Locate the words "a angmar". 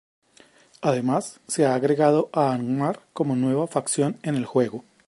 2.33-3.01